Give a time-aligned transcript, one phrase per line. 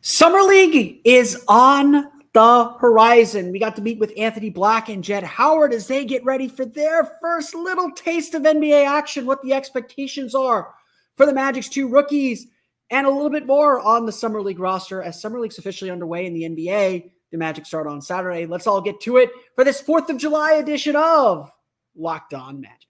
[0.00, 3.50] Summer League is on the horizon.
[3.50, 6.64] We got to meet with Anthony Black and Jett Howard as they get ready for
[6.66, 10.74] their first little taste of NBA action, what the expectations are
[11.16, 12.46] for the Magic's two rookies,
[12.90, 16.26] and a little bit more on the Summer League roster as Summer League's officially underway
[16.26, 17.10] in the NBA.
[17.32, 18.46] The Magic start on Saturday.
[18.46, 21.50] Let's all get to it for this 4th of July edition of
[21.96, 22.88] Locked On Magic.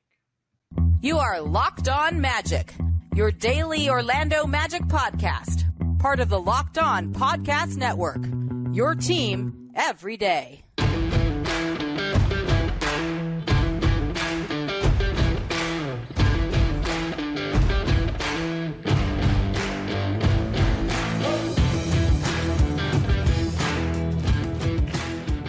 [1.01, 2.75] You are Locked On Magic,
[3.15, 5.65] your daily Orlando Magic podcast
[5.99, 8.25] part of the Locked On Podcast Network.
[8.73, 10.63] Your team every day.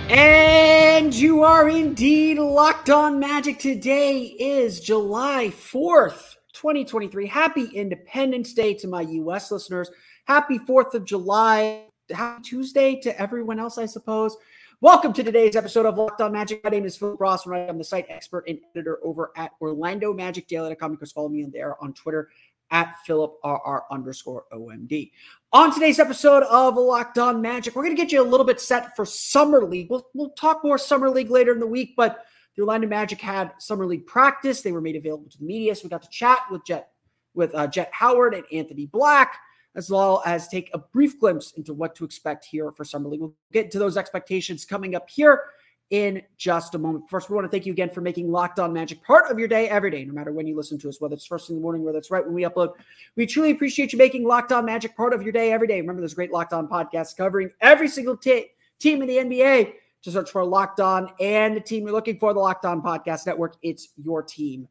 [0.09, 3.59] And you are indeed locked on magic.
[3.59, 7.27] Today is July 4th, 2023.
[7.27, 9.91] Happy Independence Day to my US listeners.
[10.25, 11.85] Happy 4th of July.
[12.09, 14.35] Happy Tuesday to everyone else, I suppose.
[14.81, 16.63] Welcome to today's episode of Locked On Magic.
[16.63, 20.13] My name is Philip Ross, and I'm the site expert and editor over at Orlando
[20.13, 20.93] Magic Daily.com.
[20.93, 22.29] You can follow me in there on Twitter
[22.71, 25.11] at PhilipRR underscore OMD.
[25.53, 28.59] On today's episode of Locked On Magic, we're going to get you a little bit
[28.59, 29.91] set for Summer League.
[29.91, 32.25] We'll, we'll talk more Summer League later in the week, but
[32.57, 34.61] the Orlando Magic had Summer League practice.
[34.61, 36.89] They were made available to the media, so we got to chat with Jett
[37.33, 39.37] with uh, Jett Howard and Anthony Black
[39.77, 43.21] as well as take a brief glimpse into what to expect here for Summer League.
[43.21, 45.43] We'll get to those expectations coming up here
[45.91, 47.09] in just a moment.
[47.09, 49.47] First, we want to thank you again for making Locked On Magic part of your
[49.47, 51.61] day every day, no matter when you listen to us, whether it's first in the
[51.61, 52.73] morning, whether it's right when we upload.
[53.15, 55.79] We truly appreciate you making Locked On Magic part of your day every day.
[55.79, 58.47] Remember, there's great Locked On podcasts covering every single t-
[58.79, 59.73] team in the NBA.
[60.03, 63.25] To search for Locked On and the team you're looking for, the Locked On Podcast
[63.25, 63.55] Network.
[63.61, 64.67] It's your team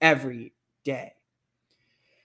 [0.00, 1.12] every day.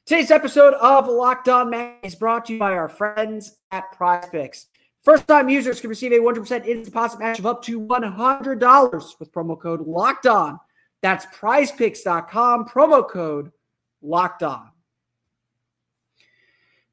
[0.05, 4.27] Today's episode of Locked On Man is brought to you by our friends at Prize
[4.31, 4.67] Picks.
[5.03, 9.31] First time users can receive a 100% instant deposit match of up to $100 with
[9.31, 10.59] promo code Locked On.
[11.01, 13.51] That's prizepicks.com, promo code
[14.01, 14.69] Locked On.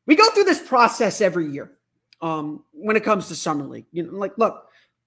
[0.06, 1.72] We go through this process every year
[2.20, 3.86] um, when it comes to Summer League.
[3.92, 4.66] You know, like, look,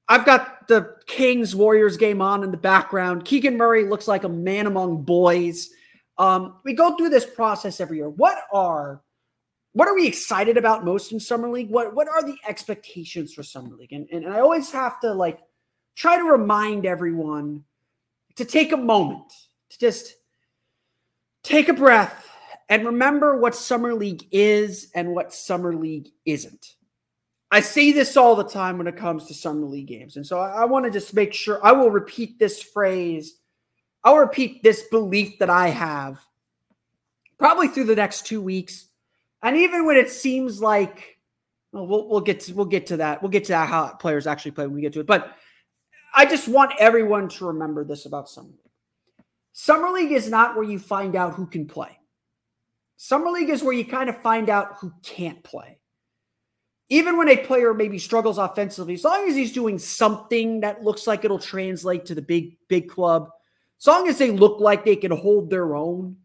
[0.10, 3.26] I've got the Kings Warriors game on in the background.
[3.26, 5.70] Keegan Murray looks like a man among boys.
[6.18, 8.10] Um, we go through this process every year.
[8.10, 9.02] What are
[9.74, 11.70] what are we excited about most in summer league?
[11.70, 13.94] What what are the expectations for summer league?
[13.94, 15.40] And, and, and I always have to like
[15.96, 17.64] try to remind everyone
[18.38, 19.32] to take a moment
[19.70, 20.16] to just
[21.44, 22.28] take a breath
[22.70, 26.77] and remember what summer league is and what summer league isn't.
[27.50, 30.18] I say this all the time when it comes to summer league games.
[30.18, 33.40] And so I, I want to just make sure I will repeat this phrase
[34.08, 36.18] I'll repeat this belief that I have
[37.38, 38.88] probably through the next two weeks.
[39.44, 41.18] And even when it seems like
[41.74, 43.22] well, we'll, we'll get to, we'll get to that.
[43.22, 45.08] We'll get to how players actually play when we get to it.
[45.08, 45.36] But
[46.16, 49.26] I just want everyone to remember this about Summer League.
[49.52, 52.00] Summer League is not where you find out who can play.
[52.96, 55.77] Summer League is where you kind of find out who can't play.
[56.90, 61.06] Even when a player maybe struggles offensively, as long as he's doing something that looks
[61.06, 63.30] like it'll translate to the big, big club,
[63.80, 66.16] as long as they look like they can hold their own,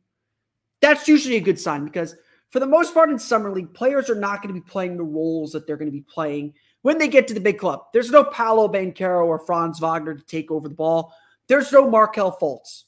[0.81, 2.15] that's usually a good sign because
[2.51, 5.03] for the most part in summer league, players are not going to be playing the
[5.03, 6.53] roles that they're going to be playing
[6.83, 7.85] when they get to the big club.
[7.93, 11.15] There's no Paolo Banchero or Franz Wagner to take over the ball.
[11.47, 12.85] There's no Markelle Fultz.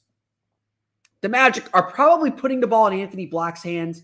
[1.22, 4.02] The Magic are probably putting the ball in Anthony Black's hands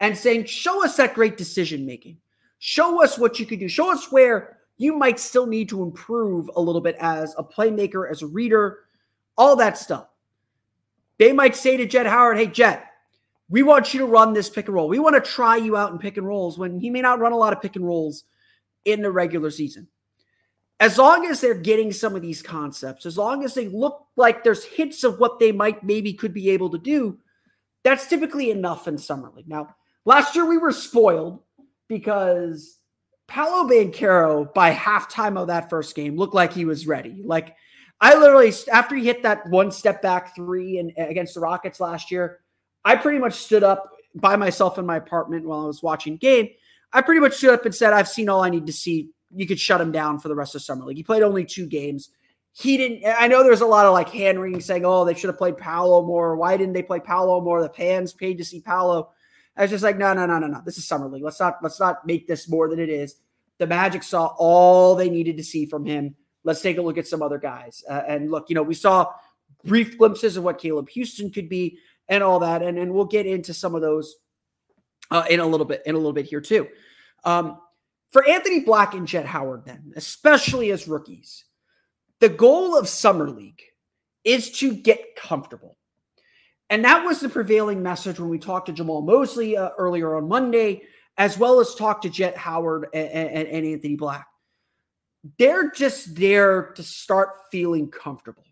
[0.00, 2.18] and saying, show us that great decision making.
[2.58, 3.68] Show us what you could do.
[3.68, 8.10] Show us where you might still need to improve a little bit as a playmaker,
[8.10, 8.80] as a reader,
[9.36, 10.08] all that stuff.
[11.18, 12.84] They might say to Jett Howard, hey, Jett,
[13.48, 14.88] we want you to run this pick and roll.
[14.88, 17.32] We want to try you out in pick and rolls when he may not run
[17.32, 18.24] a lot of pick and rolls
[18.84, 19.88] in the regular season.
[20.80, 24.44] As long as they're getting some of these concepts, as long as they look like
[24.44, 27.18] there's hints of what they might maybe could be able to do,
[27.82, 29.48] that's typically enough in summer league.
[29.48, 29.74] Now,
[30.04, 31.40] last year we were spoiled
[31.88, 32.78] because
[33.26, 37.22] Paolo Banchero by halftime of that first game looked like he was ready.
[37.24, 37.56] Like
[38.00, 42.10] I literally, after he hit that one step back three and against the Rockets last
[42.10, 42.40] year,
[42.84, 46.48] I pretty much stood up by myself in my apartment while I was watching game.
[46.92, 49.10] I pretty much stood up and said, I've seen all I need to see.
[49.34, 50.96] You could shut him down for the rest of summer league.
[50.96, 52.10] He played only two games.
[52.52, 53.02] He didn't.
[53.04, 55.58] I know there's a lot of like hand wringing saying, "Oh, they should have played
[55.58, 56.34] Paolo more.
[56.34, 57.62] Why didn't they play Paolo more?
[57.62, 59.10] The fans paid to see Paolo."
[59.58, 60.62] I was just like, "No, no, no, no, no.
[60.64, 61.24] This is summer league.
[61.24, 63.16] Let's not let's not make this more than it is."
[63.58, 66.14] The Magic saw all they needed to see from him
[66.44, 67.84] Let's take a look at some other guys.
[67.88, 69.12] Uh, and look, you know, we saw
[69.64, 71.78] brief glimpses of what Caleb Houstan could be
[72.08, 72.62] and all that.
[72.62, 74.16] And, and we'll get into some of those
[75.10, 76.68] uh, in a little bit, in a little bit here too.
[77.24, 77.60] Um,
[78.12, 81.44] For Anthony Black and Jett Howard, then, especially as rookies,
[82.20, 83.62] the goal of Summer League
[84.24, 85.76] is to get comfortable.
[86.70, 90.28] And that was the prevailing message when we talked to Jamahl Mosley uh, earlier on
[90.28, 90.82] Monday,
[91.16, 94.26] as well as talked to Jett Howard and, and, and Anthony Black.
[95.38, 98.44] They're just there to start feeling comfortable.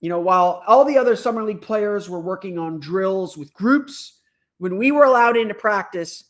[0.00, 4.18] You know, while all the other Summer League players were working on drills with groups,
[4.58, 6.24] when we were allowed into practice,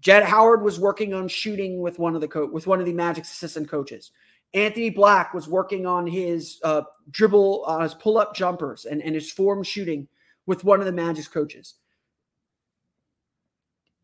[0.00, 2.92] Jett Howard was working on shooting with one of the co- with one of the
[2.94, 4.12] Magic's assistant coaches.
[4.54, 9.14] Anthony Black was working on his uh, dribble, uh, his pull up jumpers, and, and
[9.14, 10.08] his form shooting
[10.46, 11.74] with one of the Magic's coaches.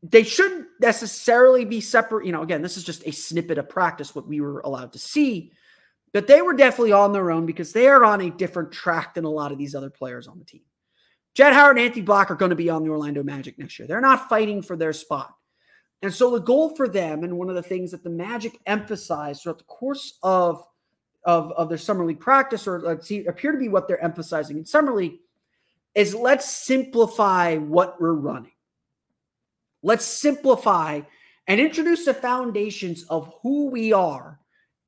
[0.02, 2.26] They shouldn't necessarily be separate.
[2.26, 4.98] You know, again, this is just a snippet of practice, what we were allowed to
[4.98, 5.52] see.
[6.12, 9.24] But they were definitely on their own because they are on a different track than
[9.24, 10.62] a lot of these other players on the team.
[11.34, 13.86] Jett Howard and Anthony Black are going to be on the Orlando Magic next year.
[13.86, 15.34] They're not fighting for their spot.
[16.02, 19.42] And so the goal for them, and one of the things that the Magic emphasized
[19.42, 20.64] throughout the course of,
[21.24, 24.58] of, of their summer league practice, or uh, see, appear to be what they're emphasizing
[24.58, 25.18] in summer league,
[25.98, 28.52] is let's simplify what we're running.
[29.82, 31.00] Let's simplify
[31.48, 34.38] and introduce the foundations of who we are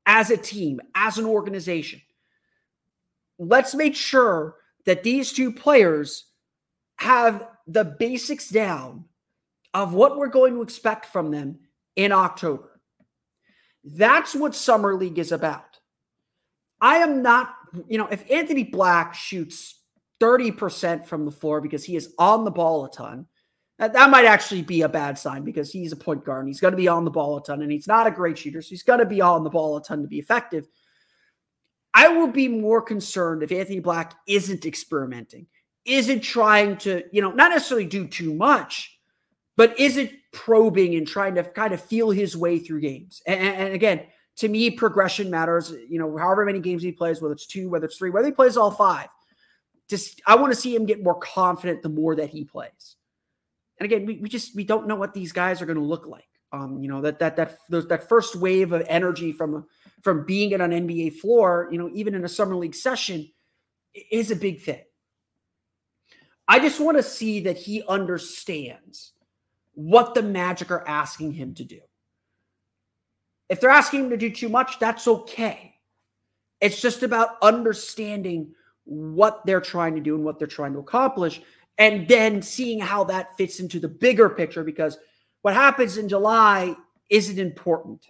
[0.05, 2.01] as a team, as an organization.
[3.37, 4.55] Let's make sure
[4.85, 6.27] that these two players
[6.95, 9.03] have the basics down
[9.73, 11.59] of what we're going to expect from them
[11.97, 12.79] in October.
[13.83, 15.77] That's what Summer League is about.
[16.79, 17.53] I am not,
[17.89, 19.75] you know, if Anthony Black shoots
[20.21, 23.25] 30% from the floor because he is on the ball a ton,
[23.79, 26.59] that, that might actually be a bad sign because he's a point guard and he's
[26.59, 28.61] going to be on the ball a ton and he's not a great shooter.
[28.61, 30.67] So he's going to be on the ball a ton to be effective.
[31.93, 35.47] I will be more concerned if Anthony Black isn't experimenting,
[35.85, 38.97] isn't trying to, you know, not necessarily do too much,
[39.57, 43.21] but isn't probing and trying to kind of feel his way through games.
[43.25, 44.03] And, and, again,
[44.37, 45.73] to me, progression matters.
[45.89, 48.31] You know, however many games he plays, whether it's two, whether it's three, whether he
[48.31, 49.09] plays all five.
[50.25, 52.95] I want to see him get more confident the more that he plays.
[53.79, 56.05] And again, we, we just we don't know what these guys are going to look
[56.05, 56.25] like.
[56.53, 59.65] Um, you know that that that those, that first wave of energy from
[60.03, 63.31] from being at an NBA floor, you know, even in a summer league session,
[64.11, 64.81] is a big thing.
[66.47, 69.13] I just want to see that he understands
[69.73, 71.79] what the Magic are asking him to do.
[73.49, 75.75] If they're asking him to do too much, that's okay.
[76.59, 78.53] It's just about understanding
[78.91, 81.41] what they're trying to do and what they're trying to accomplish,
[81.77, 84.63] and then seeing how that fits into the bigger picture.
[84.63, 84.97] Because
[85.41, 86.75] what happens in July
[87.09, 88.05] isn't important.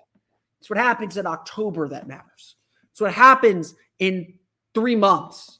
[0.59, 2.55] It's what happens in October that matters.
[2.91, 4.33] It's what happens in
[4.73, 5.59] three months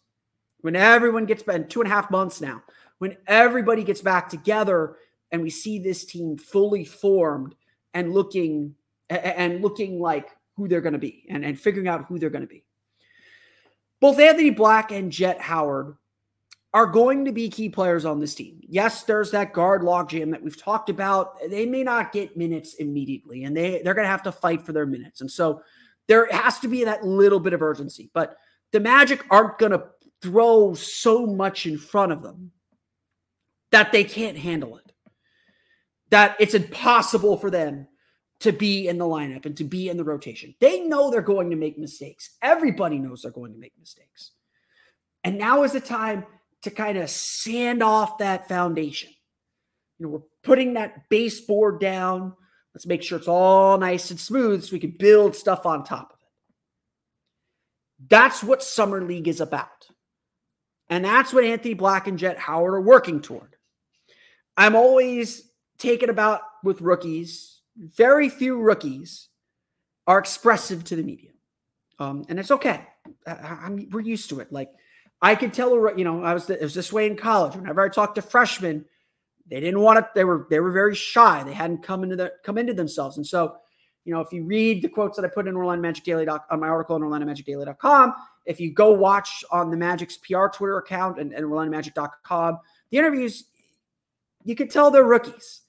[0.62, 2.62] when everyone gets back, two and a half months now,
[3.00, 4.98] when everybody gets back together
[5.32, 7.56] and we see this team fully formed
[7.94, 8.76] and looking
[9.10, 12.44] and looking like who they're going to be and, and figuring out who they're going
[12.44, 12.64] to be.
[14.02, 15.96] Both Anthony Black and Jett Howard
[16.74, 18.60] are going to be key players on this team.
[18.68, 21.38] Yes, there's that guard logjam that we've talked about.
[21.50, 24.74] They may not get minutes immediately, and they, they're going to have to fight for
[24.74, 25.22] their minutes.
[25.22, 25.62] And so
[26.08, 28.10] there has to be that little bit of urgency.
[28.14, 28.38] But
[28.72, 29.84] the Magic aren't going to
[30.22, 32.52] throw so much in front of them
[33.72, 34.92] that they can't handle it
[36.12, 37.88] that it's impossible for them
[38.42, 40.54] to be in the lineup and to be in the rotation.
[40.60, 42.32] They know they're going to make mistakes.
[42.42, 44.32] Everybody knows they're going to make mistakes.
[45.24, 46.26] And now is the time
[46.64, 49.12] to kind of sand off that foundation.
[50.00, 52.34] You know, we're putting that baseboard down.
[52.74, 56.12] Let's make sure it's all nice and smooth so we can build stuff on top
[56.12, 58.10] of it.
[58.10, 59.68] That's what Summer League is about.
[60.90, 63.56] And that's what Anthony Black and Jett Howard are working toward.
[64.58, 67.61] I'm always taken about with rookies.
[67.82, 69.30] Very few rookies
[70.06, 71.32] are expressive to the media,
[71.98, 72.86] um, and it's okay.
[73.26, 74.52] I, we're used to it.
[74.52, 74.70] Like
[75.22, 77.56] I could tell, you know, I was it was this way in college.
[77.56, 78.86] Whenever I talked to freshmen,
[79.50, 80.08] they didn't want to.
[80.14, 81.44] They were they were very shy.
[81.44, 83.58] They hadn't come into the come into themselves, and so.
[84.04, 86.60] You know, if you read the quotes that I put in Orlando Magic Daily on
[86.60, 88.16] my article on OrlandoMagicDaily.com,
[88.48, 92.58] if you go watch on the Magic's PR Twitter account and, and OrlandoMagic.com,
[92.90, 93.44] the interviews,
[94.44, 95.62] you could tell they're rookies.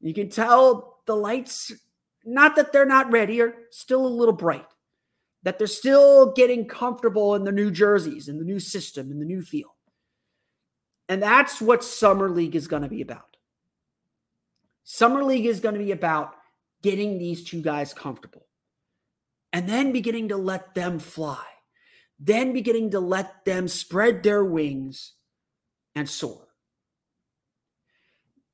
[0.00, 1.72] You can tell the lights,
[2.24, 4.66] not that they're not ready, are still a little bright,
[5.42, 9.24] that they're still getting comfortable in the new jerseys, in the new system, in the
[9.24, 9.76] new feel.
[11.08, 13.36] And that's what Summer League is going to be about.
[14.84, 16.34] Summer League is going to be about
[16.82, 18.46] getting these two guys comfortable
[19.52, 21.44] and then beginning to let them fly,
[22.18, 25.12] then beginning to let them spread their wings
[25.94, 26.48] and soar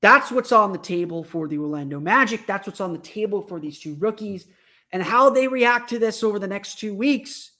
[0.01, 2.47] That's what's on the table for the Orlando Magic.
[2.47, 4.47] That's what's on the table for these two rookies.
[4.93, 7.53] And how they react to this over the next two weeks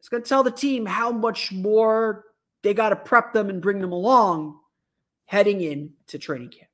[0.00, 2.24] it's going to tell the team how much more
[2.62, 4.58] they got to prep them and bring them along
[5.26, 6.70] heading into training camp.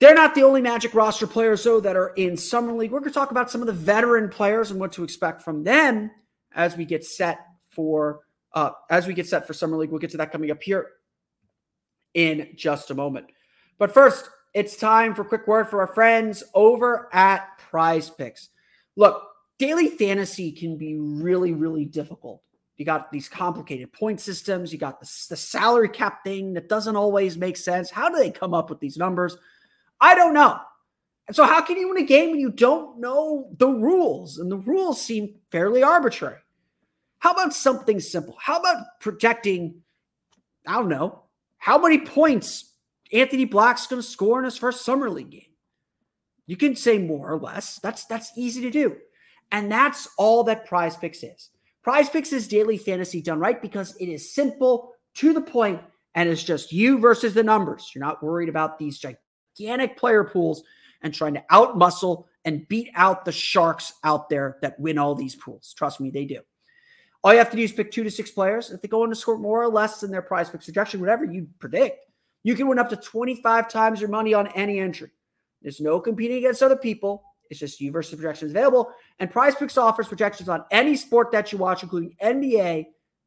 [0.00, 2.90] They're not the only Magic roster players, though, that are in Summer League.
[2.90, 5.62] We're going to talk about some of the veteran players and what to expect from
[5.62, 6.10] them
[6.56, 7.38] as we get set
[7.70, 8.20] for
[8.54, 9.90] uh, as we get set for Summer League.
[9.90, 10.88] We'll get to that coming up here
[12.14, 13.26] in just a moment.
[13.78, 18.50] But first, it's time for a quick word for our friends over at Prize Picks.
[18.96, 19.22] Look,
[19.58, 22.42] daily fantasy can be really, really difficult.
[22.76, 24.72] You got these complicated point systems.
[24.72, 27.90] You got the, the salary cap thing that doesn't always make sense.
[27.90, 29.36] How do they come up with these numbers?
[30.00, 30.58] I don't know.
[31.28, 34.38] And so, how can you win a game when you don't know the rules?
[34.38, 36.40] And the rules seem fairly arbitrary.
[37.20, 38.36] How about something simple?
[38.40, 39.82] How about projecting,
[40.66, 41.21] I don't know,
[41.62, 42.72] how many points
[43.12, 45.42] Anthony Black's going to score in his first summer league game?
[46.48, 47.78] You can say more or less.
[47.78, 48.96] That's that's easy to do.
[49.52, 51.50] And that's all that Prize Picks is.
[51.84, 55.80] Prize Picks is daily fantasy done right because it is simple, to the point,
[56.16, 57.92] and it's just you versus the numbers.
[57.94, 60.64] You're not worried about these gigantic player pools
[61.02, 65.36] and trying to outmuscle and beat out the sharks out there that win all these
[65.36, 65.72] pools.
[65.78, 66.40] Trust me, they do.
[67.24, 68.70] All you have to do is pick two to six players.
[68.70, 71.24] If they go on to score more or less than their prize picks projection, whatever
[71.24, 72.06] you predict,
[72.42, 75.10] you can win up to 25 times your money on any entry.
[75.62, 77.22] There's no competing against other people.
[77.48, 78.92] It's just you versus projections available.
[79.20, 82.86] And Prize Picks offers projections on any sport that you watch, including NBA,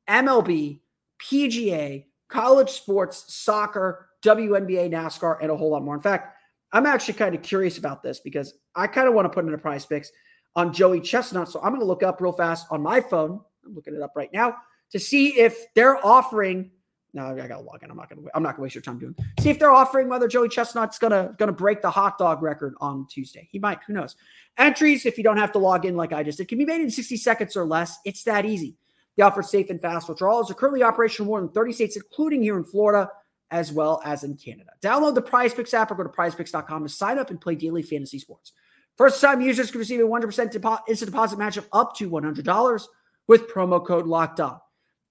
[0.10, 0.80] MLB,
[1.22, 5.96] PGA, college sports, soccer, WNBA, NASCAR, and a whole lot more.
[5.96, 6.36] In fact,
[6.74, 9.54] I'm actually kind of curious about this because I kind of want to put in
[9.54, 10.12] a Prize Picks
[10.56, 11.48] on Joey Chestnut.
[11.48, 13.40] So I'm going to look up real fast on my phone.
[13.66, 14.56] I'm looking it up right now
[14.92, 16.72] to see if they're offering
[17.16, 17.90] no, I gotta log in.
[17.90, 18.24] I'm not gonna.
[18.36, 19.16] I'm not gonna waste your time doing.
[19.40, 23.08] See if they're offering whether Joey Chestnut's gonna gonna break the hot dog record on
[23.10, 23.48] Tuesday.
[23.50, 23.80] He might.
[23.88, 24.18] Who knows?
[24.58, 26.82] Entries, if you don't have to log in like I just did, can be made
[26.82, 28.00] in 60 seconds or less.
[28.04, 28.76] It's that easy.
[29.16, 30.52] They offer safe and fast withdrawals.
[30.52, 33.10] Are currently operational in more than 30 states, including here in Florida,
[33.50, 34.72] as well as in Canada.
[34.82, 37.82] Download the Prize Picks app or go to PrizePicks.com to sign up and play daily
[37.82, 38.52] fantasy sports.
[38.98, 42.88] First time users can receive a 100% depo- instant deposit match of up to $100
[43.28, 44.60] with promo code Locked On.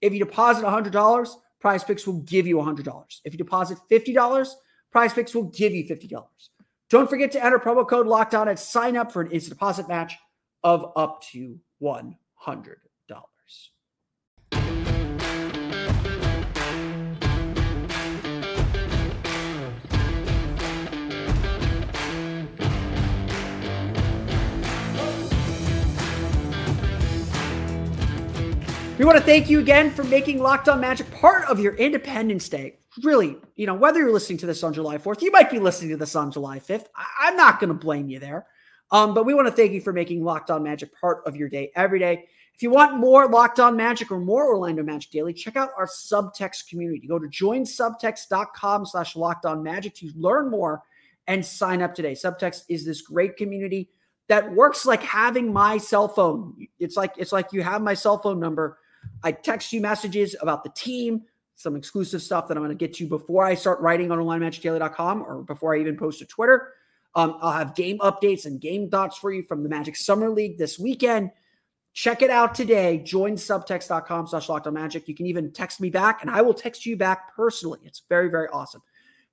[0.01, 1.29] If you deposit $100
[1.65, 3.21] Prize Picks will give you $100.
[3.25, 4.51] If you deposit $50,
[4.93, 6.23] Prize Picks will give you $50.
[6.91, 9.89] Don't forget to enter promo code Locked On and sign up for an instant deposit
[9.89, 10.13] match
[10.63, 12.75] of up to $100.
[28.97, 32.49] We want to thank you again for making Locked On Magic part of your Independence
[32.49, 32.79] Day.
[33.03, 35.91] Really, you know, whether you're listening to this on July 4th, you might be listening
[35.91, 36.87] to this on July 5th.
[36.95, 38.47] I- am not going to blame you there.
[38.93, 41.49] Um, but we want to thank you for making Locked On Magic part of your
[41.49, 42.29] day every day.
[42.55, 45.89] If you want more Locked On Magic or more Orlando Magic Daily, check out our
[45.89, 47.05] subtext community.
[47.09, 50.85] Go to joinsubtext.com slash locked on magic to learn more
[51.27, 52.13] and sign up today.
[52.13, 53.91] Subtext is this great community
[54.29, 56.69] that works like having my cell phone.
[56.79, 58.79] It's like it's like you have my cell phone number
[59.23, 61.23] I text you messages about the team,
[61.57, 65.23] some exclusive stuff that I'm going to get you before I start writing on OrlandoMagicDaily.com
[65.23, 66.73] or before I even post to Twitter.
[67.15, 70.59] Um, I'll have game updates and game thoughts for you from the Magic Summer League
[70.59, 71.31] this weekend.
[71.93, 72.99] Check it out today.
[72.99, 75.07] Join subtext.com slash magic.
[75.07, 77.79] You can even text me back and I will text you back personally.
[77.85, 78.83] It's very, very awesome.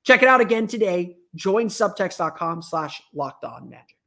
[0.03, 1.17] Check it out again today.
[1.35, 4.00] Join subtext.com slash magic.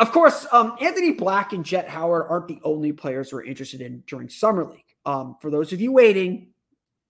[0.00, 4.02] Of course, um, Anthony Black and Jett Howard aren't the only players we're interested in
[4.06, 4.84] during summer league.
[5.06, 6.48] Um, for those of you waiting,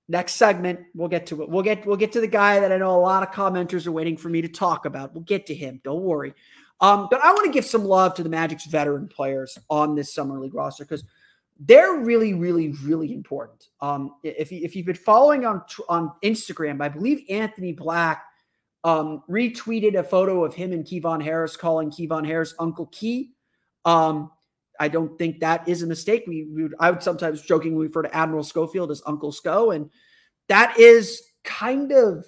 [0.09, 1.49] next segment we'll get to it.
[1.49, 3.93] We'll get we'll get to the guy that I know a lot of commenters are
[3.93, 5.15] waiting for me to talk about.
[5.15, 5.81] We'll get to him.
[5.83, 6.35] Don't worry.
[6.81, 10.13] Um, but I want to give some love to the Magic's veteran players on this
[10.13, 11.05] summer league roster because
[11.59, 13.69] they're really, really, really important.
[13.81, 18.25] Um, if you, if you've been following on on Instagram, I believe Anthony Black
[18.85, 23.33] um, retweeted a photo of him and Kevon Harris calling Kevon Harris Uncle Key.
[23.85, 24.31] Um,
[24.79, 26.25] I don't think that is a mistake.
[26.27, 29.91] We, we would, I would sometimes jokingly refer to Admiral Schofield as Uncle Sco, and
[30.49, 32.27] that is kind of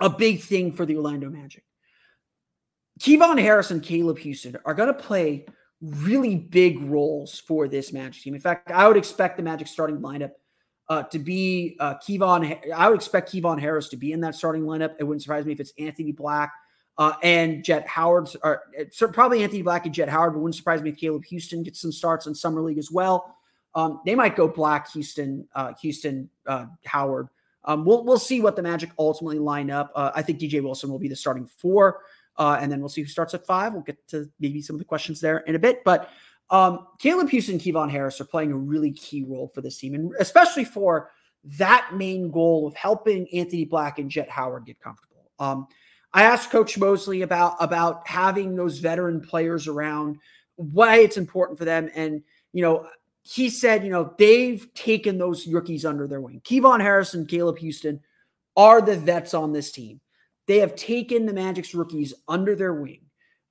[0.00, 1.62] a big thing for the Orlando Magic.
[3.00, 5.46] Kevon Harris and Caleb Houstan are going to play
[5.80, 8.34] really big roles for this Magic team.
[8.34, 10.32] In fact, I would expect the Magic starting lineup
[10.88, 12.70] uh, to be uh, Kevon.
[12.72, 14.94] I would expect Kevon Harris to be in that starting lineup.
[14.98, 16.52] It wouldn't surprise me if it's Anthony Black
[16.98, 20.82] uh, and Jett Howard, or uh, probably Anthony Black and Jett Howard, but wouldn't surprise
[20.82, 23.36] me if Caleb Houstan gets some starts in summer league as well.
[23.74, 27.28] Um, they might go Black, Houstan, uh, Houstan, uh, Howard.
[27.64, 29.90] Um, we'll we'll see what the Magic ultimately line up.
[29.94, 32.02] Uh, I think DJ Wilson will be the starting four,
[32.38, 33.74] and then we'll see who starts at five.
[33.74, 36.10] We'll get to maybe some of the questions there in a bit, but
[36.50, 39.94] um, Caleb Houstan and Kevon Harris are playing a really key role for this team,
[39.94, 41.10] and especially for
[41.58, 45.30] that main goal of helping Anthony Black and Jett Howard get comfortable.
[45.38, 45.66] Um,
[46.12, 50.18] I asked Coach Mosley about about having those veteran players around,
[50.54, 52.22] why it's important for them, and
[52.52, 52.86] you know
[53.28, 56.40] he said, you know, they've taken those rookies under their wing.
[56.44, 57.98] Kevon Harris and Caleb Houstan
[58.56, 60.00] are the vets on this team.
[60.46, 63.00] They have taken the Magic's rookies under their wing,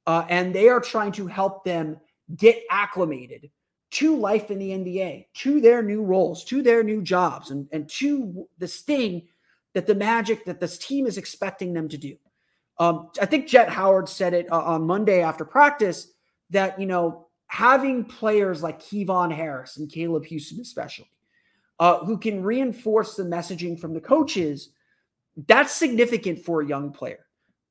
[0.08, 1.98] uh, and they are trying to help them
[2.36, 3.50] get acclimated
[3.92, 7.88] to life in the NBA, to their new roles, to their new jobs, and, and
[7.90, 9.28] to this thing
[9.74, 12.16] that the Magic, that this team is expecting them to do.
[12.78, 16.12] Um, I think Jett Howard said it uh, on Monday after practice
[16.50, 21.10] that, you know, having players like Kevon Harris and Caleb Houstan, especially,
[21.80, 24.70] uh, who can reinforce the messaging from the coaches,
[25.48, 27.25] that's significant for a young player.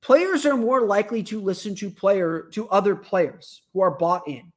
[0.05, 4.53] Players are more likely to listen to player to other players who are bought in.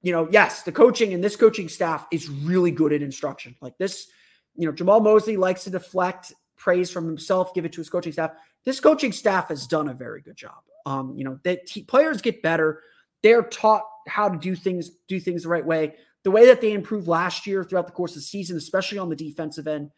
[0.00, 3.56] You know, yes, the coaching and this coaching staff is really good at instruction.
[3.60, 4.06] Like this,
[4.54, 8.12] you know, Jamahl Mosley likes to deflect praise from himself, give it to his coaching
[8.12, 8.30] staff.
[8.64, 10.62] This coaching staff has done a very good job.
[10.86, 12.80] Um, you know, that players get better.
[13.24, 15.96] They're taught how to do things, do things the right way.
[16.22, 19.08] The way that they improved last year throughout the course of the season, especially on
[19.08, 19.90] the defensive end,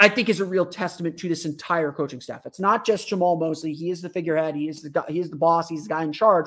[0.00, 2.46] I think is a real testament to this entire coaching staff.
[2.46, 3.74] It's not just Jamahl Mosley.
[3.74, 4.56] He is the figurehead.
[4.56, 5.68] He is the guy, he is the boss.
[5.68, 6.46] He's the guy in charge.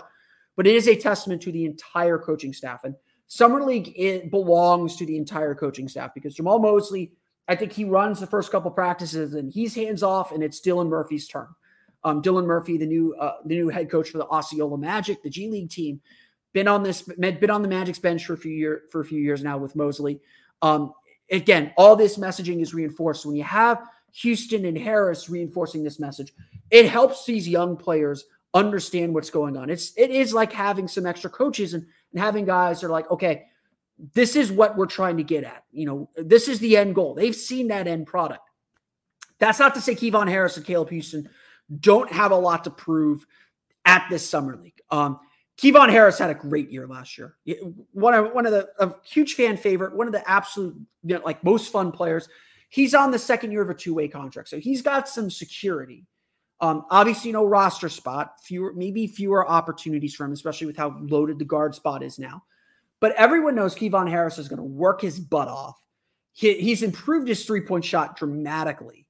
[0.58, 2.84] But it is a testament to the entire coaching staff.
[2.84, 2.96] And
[3.28, 7.14] Summer League it belongs to the entire coaching staff because Jamahl Mosley,
[7.48, 10.88] I think he runs the first couple practices and he's hands off, and it's Dylan
[10.88, 11.48] Murphy's turn.
[12.04, 15.30] Um, Dylan Murphy, the new uh, the new head coach for the Osceola Magic, the
[15.30, 16.02] G League team,
[16.54, 19.20] been on this, been on the Magic's bench for a few year for a few
[19.20, 20.20] years now with Mosley.
[20.62, 20.94] Um,
[21.32, 23.84] again, all this messaging is reinforced when you have
[24.16, 26.34] Houstan and Harris reinforcing this message.
[26.70, 29.70] It helps these young players understand what's going on.
[29.70, 33.10] It's it is like having some extra coaches and, and having guys that are like,
[33.10, 33.46] okay,
[34.14, 35.64] this is what we're trying to get at.
[35.72, 37.14] You know, this is the end goal.
[37.14, 38.48] They've seen that end product.
[39.40, 41.28] That's not to say Kevon Harris and Caleb Houstan
[41.80, 43.26] don't have a lot to prove
[43.86, 44.80] at this summer league.
[44.92, 45.20] Um,
[45.58, 47.36] Kevon Harris had a great year last year.
[47.92, 51.22] One of one of the a huge fan favorite, one of the absolute you know,
[51.24, 52.28] like most fun players.
[52.70, 56.06] He's on the second year of a two way contract, so he's got some security.
[56.60, 61.38] Um, obviously, no roster spot, fewer maybe fewer opportunities for him, especially with how loaded
[61.38, 62.44] the guard spot is now.
[63.00, 65.80] But everyone knows Kevon Harris is going to work his butt off.
[66.32, 69.06] He, he's improved his three point shot dramatically,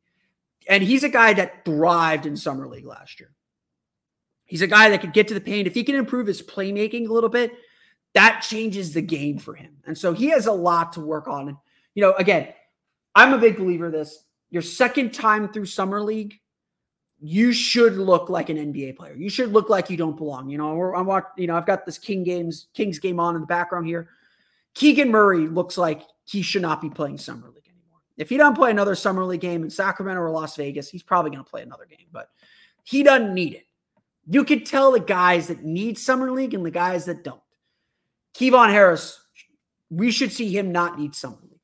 [0.68, 3.32] and he's a guy that thrived in summer league last year.
[4.46, 5.68] He's a guy that could get to the paint.
[5.68, 7.54] If he can improve his playmaking a little bit,
[8.14, 9.78] that changes the game for him.
[9.86, 11.50] And so he has a lot to work on.
[11.50, 11.58] And,
[11.96, 12.50] you know, again,
[13.16, 14.26] I'm a big believer this.
[14.52, 16.40] Your second time through Summer League,
[17.20, 19.16] you should look like an NBA player.
[19.16, 20.50] You should look like you don't belong.
[20.50, 23.42] You know, I'm watching, you know, I've got this King games, Kings game on in
[23.42, 24.10] the background here.
[24.74, 28.00] Keegan Murray looks like he should not be playing Summer League anymore.
[28.18, 31.32] If he doesn't play another Summer League game in Sacramento or Las Vegas, he's probably
[31.32, 32.30] going to play another game, but
[32.84, 33.68] he doesn't need it.
[34.28, 37.42] You could tell the guys that need summer league and the guys that don't.
[38.36, 39.20] Kevon Harris,
[39.90, 41.60] we should see him not need summer league.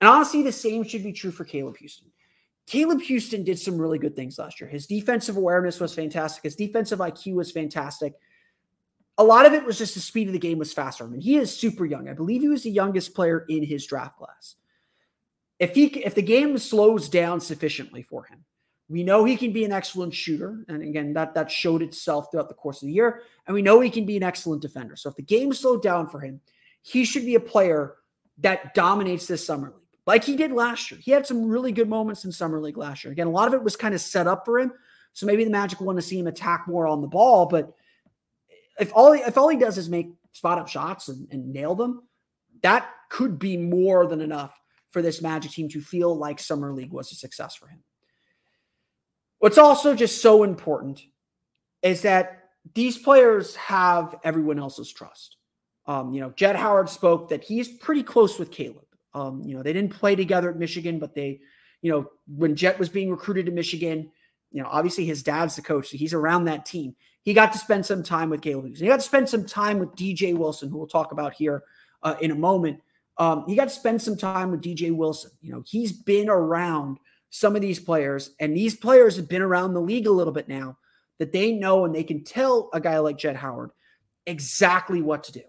[0.00, 2.10] And honestly, the same should be true for Caleb Houstan.
[2.66, 4.68] Caleb Houstan did some really good things last year.
[4.68, 6.44] His defensive awareness was fantastic.
[6.44, 8.14] His defensive IQ was fantastic.
[9.18, 11.04] A lot of it was just the speed of the game was faster.
[11.04, 12.08] I mean, he is super young.
[12.08, 14.56] I believe he was the youngest player in his draft class.
[15.58, 18.44] If he if the game slows down sufficiently for him,
[18.92, 20.64] we know he can be an excellent shooter.
[20.68, 23.22] And again, that, that showed itself throughout the course of the year.
[23.46, 24.96] And we know he can be an excellent defender.
[24.96, 26.40] So if the game slowed down for him,
[26.82, 27.94] he should be a player
[28.38, 31.00] that dominates this summer league, like he did last year.
[31.02, 33.12] He had some really good moments in summer league last year.
[33.12, 34.72] Again, a lot of it was kind of set up for him.
[35.14, 37.46] So maybe the Magic want to see him attack more on the ball.
[37.46, 37.72] But
[38.78, 42.02] if all if all he does is make spot up shots and, and nail them,
[42.62, 44.58] that could be more than enough
[44.90, 47.82] for this Magic team to feel like summer league was a success for him.
[49.42, 51.02] What's also just so important
[51.82, 55.36] is that these players have everyone else's trust.
[55.86, 58.86] Um, you know, Jett Howard spoke that he's pretty close with Caleb.
[59.14, 61.40] Um, you know, they didn't play together at Michigan, but they,
[61.80, 64.12] you know, when Jett was being recruited to Michigan,
[64.52, 66.94] you know, obviously his dad's the coach, so he's around that team.
[67.24, 68.76] He got to spend some time with Caleb.
[68.76, 71.64] He got to spend some time with DJ Wilson, who we'll talk about here
[72.04, 72.80] uh, in a moment.
[73.18, 75.32] Um, he got to spend some time with DJ Wilson.
[75.40, 77.00] You know, he's been around
[77.32, 80.48] some of these players, and these players have been around the league a little bit
[80.48, 80.76] now,
[81.18, 83.70] that they know and they can tell a guy like Jett Howard
[84.26, 85.42] exactly what to do.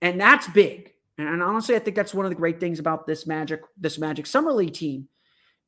[0.00, 0.90] And that's big.
[1.18, 4.26] And honestly, I think that's one of the great things about this Magic, this Magic
[4.26, 5.08] Summer League team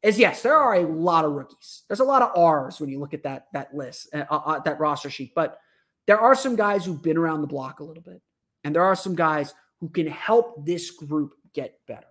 [0.03, 1.83] is yes, there are a lot of rookies.
[1.89, 4.59] There's a lot of R's when you look at that that list, uh, uh, uh,
[4.61, 5.33] that roster sheet.
[5.35, 5.59] But
[6.07, 8.21] there are some guys who've been around the block a little bit,
[8.65, 12.07] and there are some guys who can help this group get better.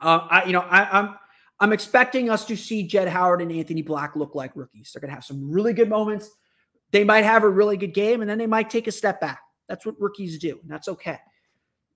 [0.00, 1.14] Uh, I, you know, I, I'm
[1.58, 4.90] I'm expecting us to see Jett Howard and Anthony Black look like rookies.
[4.92, 6.30] They're going to have some really good moments.
[6.92, 9.40] They might have a really good game, and then they might take a step back.
[9.68, 11.18] That's what rookies do, and that's okay.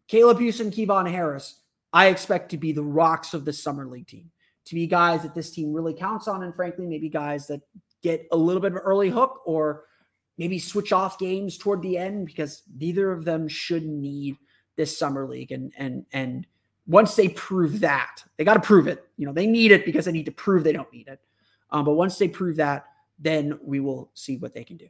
[0.09, 1.61] Caleb Houstan, Kevon Harris,
[1.92, 4.31] I expect to be the rocks of the summer league team
[4.66, 6.42] to be guys that this team really counts on.
[6.42, 7.61] And frankly, maybe guys that
[8.03, 9.85] get a little bit of an early hook or
[10.38, 14.37] maybe switch off games toward the end because neither of them should need
[14.77, 15.53] this summer league.
[15.53, 16.46] And and and
[16.90, 19.07] once they prove that, they got to prove it.
[19.16, 21.20] You know, they need it because they need to prove they don't need it.
[21.70, 22.87] Um, but once they prove that,
[23.18, 24.88] then we will see what they can do.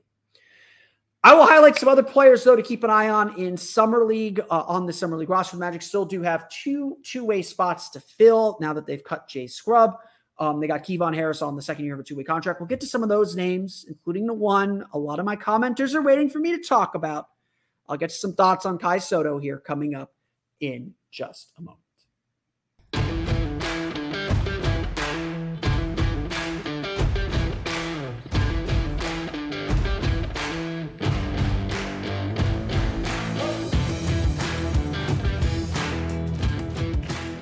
[1.23, 4.41] I will highlight some other players though to keep an eye on in summer league
[4.51, 5.59] uh, on the summer league roster.
[5.59, 9.47] Magic still do have two two way spots to fill now that they've cut Jay
[9.47, 9.99] Scrubb.
[10.39, 12.61] Um, they got Kevon Harris on the second year of a two way contract.
[12.61, 15.95] We'll get to some of those names, including the one a lot of my commenters
[15.95, 17.27] are waiting for me to talk about.
[17.87, 20.15] I'll get some thoughts on Kai Sotto here coming up
[20.61, 21.90] in just a moment.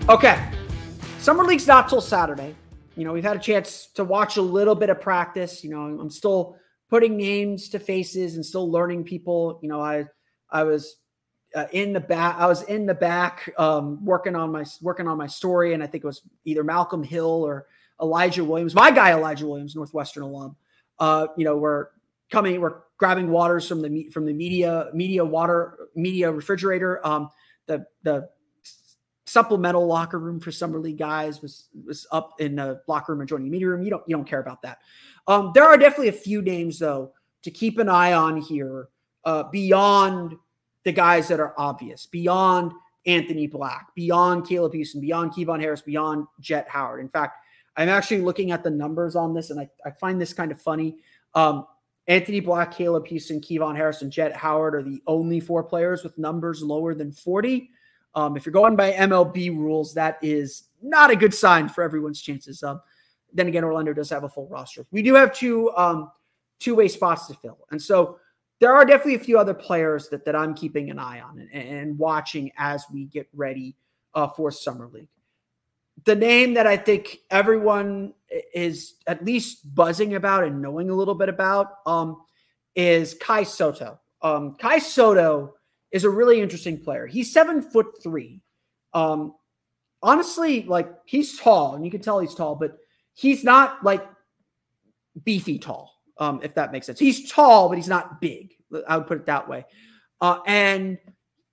[0.08, 0.42] Okay.
[1.18, 2.54] Summer League's not till Saturday.
[2.96, 5.62] You know, we've had a chance to watch a little bit of practice.
[5.62, 6.56] You know, I'm still
[6.88, 9.60] putting names to faces and still learning people.
[9.62, 10.06] You know, I
[10.50, 10.96] I was
[11.54, 12.36] uh, in the back.
[12.38, 15.86] I was in the back um, working on my working on my story, and I
[15.86, 17.66] think it was either Malcolm Hill or
[18.00, 20.56] Elijah Williams, my guy Elijah Williams, Northwestern alum.
[20.98, 21.88] Uh, you know, we're
[22.30, 27.06] coming, we're grabbing waters from the from the media media water media refrigerator.
[27.06, 27.28] Um,
[27.66, 28.30] the the
[29.28, 33.46] supplemental locker room for summer league guys was was up in the locker room adjoining
[33.46, 33.82] the media room.
[33.82, 34.78] You don't you don't care about that.
[35.26, 37.12] Um, there are definitely a few names though
[37.42, 38.88] to keep an eye on here
[39.24, 40.34] uh, beyond
[40.84, 42.72] the guys that are obvious, beyond
[43.06, 47.00] Anthony Black, beyond Caleb Houstan, beyond Kevon Harris, beyond Jett Howard.
[47.00, 47.36] In fact,
[47.76, 50.60] I'm actually looking at the numbers on this, and I, I find this kind of
[50.60, 50.96] funny.
[51.34, 51.66] Um,
[52.06, 56.16] Anthony Black, Caleb Houstan, Kevon Harris, and Jett Howard are the only four players with
[56.18, 57.70] numbers lower than 40.
[58.14, 62.20] Um, if you're going by MLB rules, that is not a good sign for everyone's
[62.20, 62.62] chances.
[62.62, 62.80] Um,
[63.32, 64.86] then again, Orlando does have a full roster.
[64.90, 66.10] We do have two um,
[66.58, 68.18] two way spots to fill, and so
[68.60, 71.68] there are definitely a few other players that that I'm keeping an eye on and,
[71.68, 73.76] and watching as we get ready
[74.14, 75.08] uh, for summer league.
[76.04, 78.14] The name that I think everyone
[78.54, 82.22] is at least buzzing about and knowing a little bit about um,
[82.74, 83.98] is Kai Sotto.
[84.22, 85.54] Um, Kai Sotto
[85.92, 87.07] is a really interesting player.
[87.07, 88.40] He's seven foot three.
[88.92, 89.35] Um,
[90.03, 92.77] honestly, like he's tall, and you can tell he's tall, but
[93.14, 94.07] he's not like
[95.24, 95.94] beefy tall.
[96.18, 96.98] Um, if that makes sense.
[96.98, 98.55] He's tall, but he's not big.
[98.88, 99.64] I would put it that way.
[100.20, 100.98] Uh, and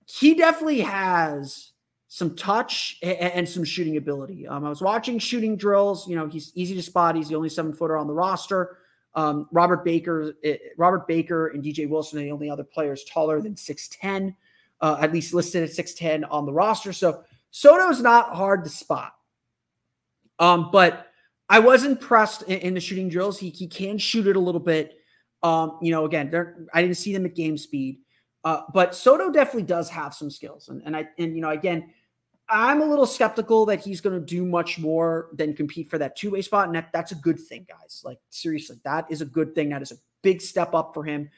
[0.06, 1.70] he definitely has
[2.08, 4.46] some touch and, and some shooting ability.
[4.48, 6.08] Um, I was watching shooting drills.
[6.08, 7.14] You know, he's easy to spot.
[7.14, 8.78] He's the only seven footer on the roster.
[9.16, 13.40] Um, Robert Baker, eh, Robert Baker, and DJ Wilson are the only other players taller
[13.40, 14.36] than six ten,
[14.82, 16.92] uh, at least listed at six ten on the roster.
[16.92, 19.14] So Sotto's not hard to spot.
[20.38, 21.06] Um, but
[21.48, 23.38] I was impressed in, in, the shooting drills.
[23.38, 24.98] He he can shoot it a little bit.
[25.42, 26.30] Um, you know, again,
[26.74, 28.00] I didn't see them at game speed,
[28.44, 30.68] uh, but Sotto definitely does have some skills.
[30.68, 31.90] And and I and you know, again,
[32.48, 36.16] I'm a little skeptical that he's going to do much more than compete for that
[36.16, 36.66] two way spot.
[36.66, 38.02] And that, that's a good thing, guys.
[38.04, 39.70] Like, seriously, that is a good thing.
[39.70, 41.28] That is a big step up for him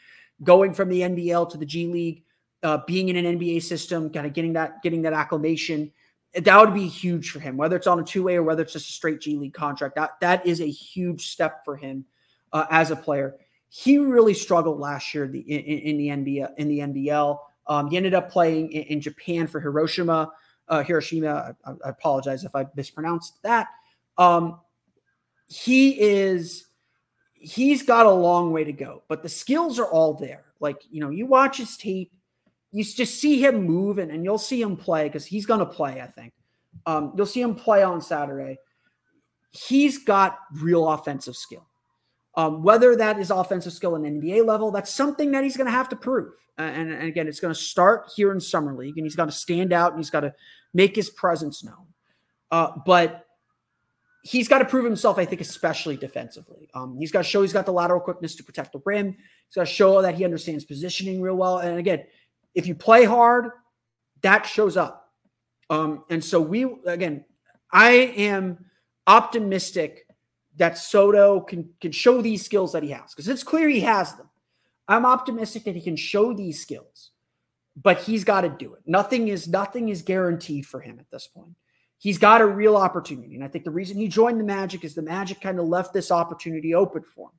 [0.43, 2.25] going from the NBL to the G League,
[2.63, 5.91] uh, being in an NBA system, kind of getting that, getting that acclimation.
[6.35, 8.75] That would be huge for him, whether it's on a two way or whether it's
[8.75, 9.95] just a straight G League contract.
[9.97, 12.05] That, that is a huge step for him
[12.53, 13.37] uh, as a player.
[13.71, 16.55] He really struggled last year in the, in, in the NBL.
[16.59, 20.31] In the NBL, um, he ended up playing in, in Japan for Hiroshima
[20.69, 21.57] uh, Hiroshima.
[21.65, 23.69] I, I, apologize if I mispronounced that.
[24.17, 24.61] Um,
[25.47, 26.67] he is
[27.35, 30.45] he's got a long way to go, but the skills are all there.
[30.61, 32.13] Like you know, you watch his tape,
[32.73, 35.67] you just see him move, and, and you'll see him play because he's going to
[35.67, 36.01] play.
[36.01, 36.33] I think
[36.87, 38.59] um, you'll see him play on Saturday.
[39.51, 41.68] He's got real offensive skill.
[42.39, 45.73] Um, whether that is offensive skill in NBA level, that's something that he's going to
[45.73, 46.35] have to prove.
[46.57, 49.33] And, and, again, it's going to start here in summer league, and he's got to
[49.33, 50.33] stand out and he's got to
[50.73, 51.89] make his presence known.
[52.53, 53.27] Uh, but
[54.23, 56.71] he's got to prove himself, I think, especially defensively.
[56.75, 59.17] Um, he's got to show he's got the lateral quickness to protect the rim.
[59.49, 61.59] He's got to show that he understands positioning real well.
[61.59, 62.05] And again,
[62.55, 63.51] if you play hard,
[64.23, 65.13] that shows up.
[65.71, 67.25] Um, and so we again,
[67.73, 68.65] I am
[69.09, 70.08] optimistic
[70.59, 74.15] that Sotto can can show these skills that he has because it's clear he has
[74.15, 74.29] them.
[74.87, 77.11] I'm optimistic that he can show these skills,
[77.81, 78.83] but he's got to do it.
[78.87, 81.55] Nothing is nothing is guaranteed for him at this point.
[81.99, 84.95] He's got a real opportunity, and I think the reason he joined the Magic is
[84.95, 87.39] the Magic kind of left this opportunity open for him.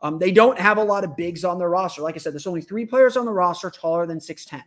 [0.00, 2.02] Um, they don't have a lot of bigs on their roster.
[2.02, 4.62] Like I said, there's only three players on the roster taller than 6'10.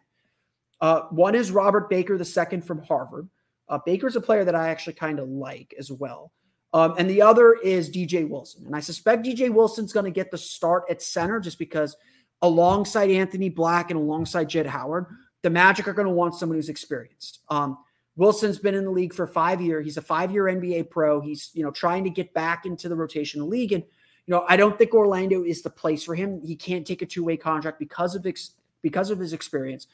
[0.82, 3.30] Uh, one is Robert Baker, the second from Harvard.
[3.70, 6.34] Uh, Baker's a player that I actually kind of like as well.
[6.74, 8.66] Um, and the other is DJ Wilson.
[8.66, 11.98] And I suspect DJ Wilson's going to get the start at center just because
[12.42, 15.06] alongside Anthony Black and alongside Jett Howard,
[15.42, 17.40] the Magic are going to want someone who's experienced.
[17.50, 17.78] Um,
[18.16, 19.86] Wilson's been in the league for five years.
[19.86, 21.22] He's a five-year NBA pro.
[21.22, 24.58] He's you know trying to get back into the rotation league, and you know I
[24.58, 26.42] don't think Orlando is the place for him.
[26.42, 29.88] He can't take a two-way contract because of ex- because of his experience.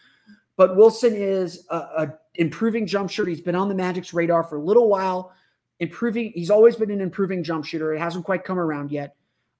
[0.55, 3.29] But Wilson is a, a improving jump shooter.
[3.29, 5.31] He's been on the Magic's radar for a little while
[5.79, 6.31] improving.
[6.33, 7.93] He's always been an improving jump shooter.
[7.93, 9.15] It hasn't quite come around yet.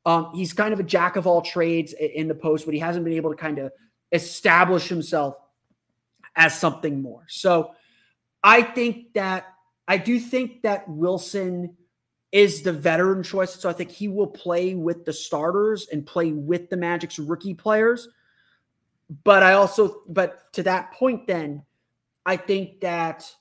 [0.05, 3.03] Um, he's kind of a jack of all trades in the post, but he hasn't
[3.03, 3.71] been able to kind of
[4.11, 5.37] establish himself
[6.35, 7.23] as something more.
[7.27, 7.71] So
[8.43, 9.47] I think that
[9.87, 11.75] I do think that Wilson
[12.31, 13.53] is the veteran choice.
[13.53, 17.53] So I think he will play with the starters and play with the Magic's rookie
[17.53, 18.07] players.
[19.23, 21.63] But I also, but to that point, then
[22.25, 23.33] I think that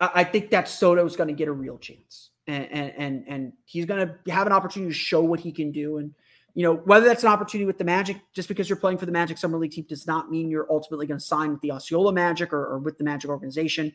[0.00, 3.84] I think that Sotto is going to get a real chance, and and and he's
[3.84, 5.98] going to have an opportunity to show what he can do.
[5.98, 6.14] And
[6.54, 9.12] you know whether that's an opportunity with the Magic, just because you're playing for the
[9.12, 12.12] Magic Summer League team, does not mean you're ultimately going to sign with the Osceola
[12.12, 13.92] Magic or, or with the Magic organization.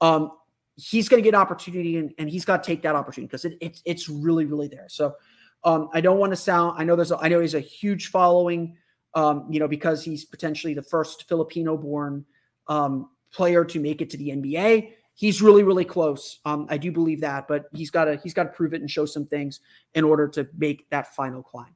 [0.00, 0.32] Um,
[0.76, 3.58] he's going to get opportunity, and, and he's got to take that opportunity because it,
[3.60, 4.88] it's it's really really there.
[4.88, 5.16] So
[5.64, 6.76] um, I don't want to sound.
[6.78, 7.12] I know there's.
[7.12, 8.76] A, I know he's a huge following.
[9.14, 12.24] Um, you know because he's potentially the first Filipino-born
[12.68, 16.40] um, player to make it to the NBA he's really really close.
[16.44, 18.90] Um, I do believe that, but he's got to he's got to prove it and
[18.90, 19.60] show some things
[19.94, 21.74] in order to make that final climb.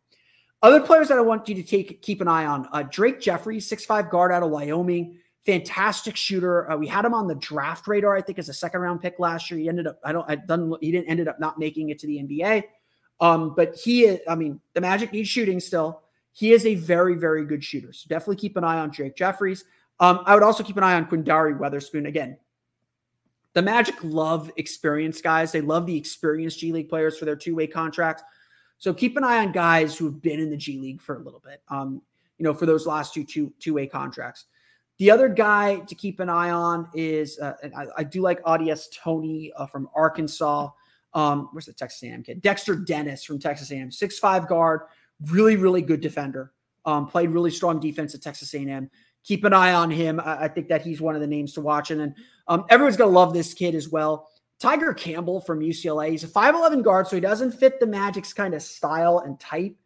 [0.63, 3.69] Other players that I want you to take keep an eye on: uh, Drake Jeffries,
[3.69, 6.71] six five guard out of Wyoming, fantastic shooter.
[6.71, 9.19] Uh, we had him on the draft radar, I think, as a second round pick
[9.19, 9.61] last year.
[9.61, 12.07] He ended up I don't I done he didn't ended up not making it to
[12.07, 12.65] the NBA.
[13.21, 16.03] Um, but he I mean, the Magic needs shooting still.
[16.33, 17.93] He is a very, very good shooter.
[17.95, 19.65] So definitely keep an eye on Drake Jeffries.
[20.01, 22.07] Um, I would also keep an eye on Quinndary Weatherspoon.
[22.07, 22.37] Again,
[23.57, 25.51] the Magic love experienced guys.
[25.51, 28.23] They love the experienced G League players for their two way contracts.
[28.77, 31.21] So keep an eye on guys who have been in the G League for a
[31.21, 31.63] little bit.
[31.71, 32.03] Um,
[32.37, 34.45] you know, for those last two two two way contracts.
[34.99, 38.43] The other guy to keep an eye on is, uh, and I, I, do like
[38.45, 40.69] Au'Diese Toney uh, from Arkansas.
[41.15, 42.43] Um, where's the Texas A&M kid?
[42.43, 44.83] Dexter Dennis from Texas A&M, six five guard,
[45.31, 46.53] really really good defender.
[46.85, 48.91] Um, played really strong defense at Texas A&M
[49.27, 50.21] keep an eye on him.
[50.21, 51.91] I, I think that he's one of the names to watch.
[51.91, 52.15] And then
[52.49, 54.29] um, everyone's going to love this kid as well.
[54.59, 56.13] Tiger Campbell from UCLA.
[56.13, 59.77] He's a 5'11 guard, so he doesn't fit the Magic's kind of style and type.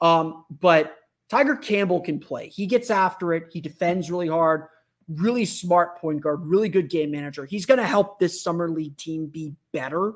[0.00, 0.96] Um, but
[1.28, 2.48] Tiger Campbell can play.
[2.48, 3.44] He gets after it.
[3.52, 4.64] He defends really hard.
[5.08, 6.44] Really smart point guard.
[6.44, 7.44] Really good game manager.
[7.44, 10.14] He's going to help this summer league team be better.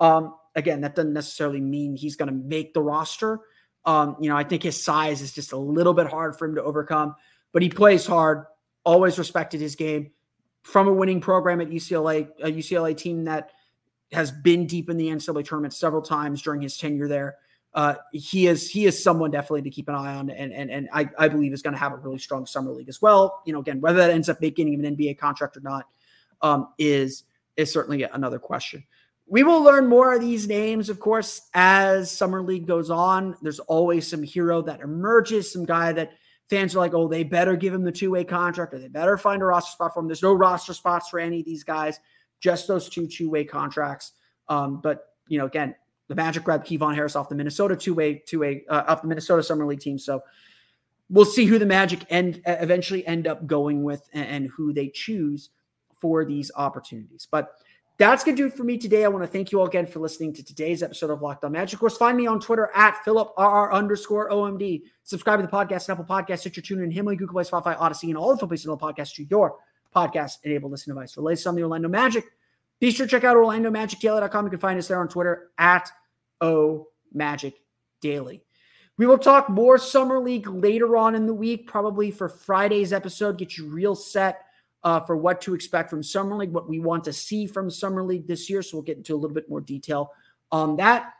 [0.00, 3.40] Um, again, that doesn't necessarily mean he's going to make the roster.
[3.84, 6.56] Um, you know, I think his size is just a little bit hard for him
[6.56, 7.14] to overcome
[7.52, 8.46] but he plays hard,
[8.84, 10.10] always respected his game
[10.62, 13.50] from a winning program at UCLA, a UCLA team that
[14.12, 17.36] has been deep in the NCAA tournament several times during his tenure there.
[17.72, 20.88] Uh, he is he is someone definitely to keep an eye on, and and and
[20.92, 23.42] I, I believe is going to have a really strong summer league as well.
[23.46, 25.86] You know, again, whether that ends up making him an NBA contract or not
[26.42, 27.22] um, is
[27.56, 28.82] is certainly another question.
[29.28, 33.36] We will learn more of these names, of course, as summer league goes on.
[33.40, 36.10] There's always some hero that emerges, some guy that
[36.50, 39.16] fans are like, oh, they better give him the two way contract or they better
[39.16, 40.08] find a roster spot for him.
[40.08, 42.00] There's no roster spots for any of these guys,
[42.40, 44.12] just those two two way contracts.
[44.48, 45.76] Um, but, you know, again,
[46.08, 49.08] the Magic grabbed Kevon Harris off the Minnesota two way, two way, uh, off the
[49.08, 49.96] Minnesota Summer League team.
[49.96, 50.22] So
[51.08, 54.88] we'll see who the Magic end eventually end up going with and, and who they
[54.88, 55.50] choose
[56.00, 57.28] for these opportunities.
[57.30, 57.52] But
[58.00, 59.04] that's going to do it for me today.
[59.04, 61.52] I want to thank you all again for listening to today's episode of Locked On
[61.52, 61.74] Magic.
[61.74, 64.84] Of course, find me on Twitter at PhilipRR underscore OMD.
[65.04, 68.34] Subscribe to the podcast, Apple Podcasts, Stitcher, TuneIn, Himalaya, Google Play, Spotify, Audacy, and all
[68.34, 69.56] the places in the podcast to your
[69.94, 71.12] podcast-enabled listening device.
[71.12, 72.24] For latest on the Orlando Magic,
[72.78, 74.46] be sure to check out OrlandoMagicDaily.com.
[74.46, 75.90] You can find us there on Twitter at
[76.40, 77.60] O Magic
[78.00, 78.42] Daily.
[78.96, 83.36] We will talk more Summer League later on in the week, probably for Friday's episode.
[83.36, 84.46] Get you real set
[84.82, 88.02] uh, for what to expect from Summer League, what we want to see from Summer
[88.02, 88.62] League this year.
[88.62, 90.12] So we'll get into a little bit more detail
[90.50, 91.12] on that.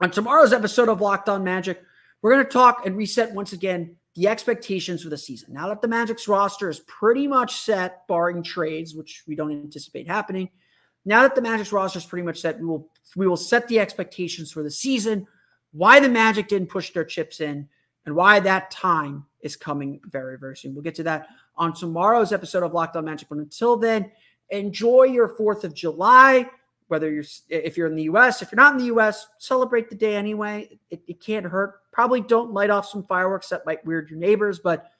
[0.00, 1.82] On tomorrow's episode of Locked On Magic,
[2.22, 5.52] we're going to talk and reset once again the expectations for the season.
[5.52, 10.08] Now that the Magic's roster is pretty much set, barring trades, which we don't anticipate
[10.08, 10.50] happening,
[11.04, 13.80] now that the Magic's roster is pretty much set, we will we will set the
[13.80, 15.26] expectations for the season,
[15.72, 17.68] why the Magic didn't push their chips in,
[18.06, 20.74] and why that time is coming very, very soon.
[20.74, 23.28] We'll get to that on tomorrow's episode of Locked On Magic.
[23.28, 24.10] But until then,
[24.50, 26.48] enjoy your 4th of July,
[26.88, 29.96] whether you're if you're in the US, if you're not in the US, celebrate the
[29.96, 30.78] day anyway.
[30.90, 31.80] It, it can't hurt.
[31.92, 34.90] Probably don't light off some fireworks that might weird your neighbors, but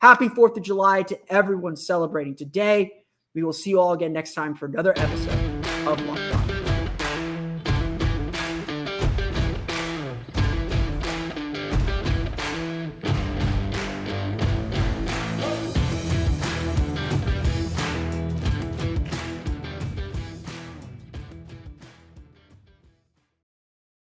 [0.00, 3.04] happy 4th of July to everyone celebrating today.
[3.34, 6.37] We will see you all again next time for another episode of Locked On.